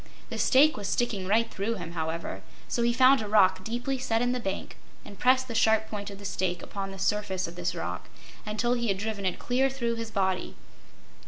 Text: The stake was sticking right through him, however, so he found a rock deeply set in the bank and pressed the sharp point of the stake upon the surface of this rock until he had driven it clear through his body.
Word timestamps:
The 0.31 0.39
stake 0.39 0.77
was 0.77 0.87
sticking 0.87 1.27
right 1.27 1.47
through 1.51 1.75
him, 1.75 1.91
however, 1.91 2.41
so 2.67 2.81
he 2.81 2.91
found 2.91 3.21
a 3.21 3.27
rock 3.27 3.63
deeply 3.63 3.99
set 3.99 4.19
in 4.19 4.31
the 4.31 4.39
bank 4.39 4.75
and 5.05 5.19
pressed 5.19 5.47
the 5.47 5.53
sharp 5.53 5.91
point 5.91 6.09
of 6.09 6.17
the 6.17 6.25
stake 6.25 6.63
upon 6.63 6.89
the 6.89 6.97
surface 6.97 7.47
of 7.47 7.55
this 7.55 7.75
rock 7.75 8.09
until 8.43 8.73
he 8.73 8.87
had 8.87 8.97
driven 8.97 9.27
it 9.27 9.37
clear 9.37 9.69
through 9.69 9.97
his 9.97 10.09
body. 10.09 10.55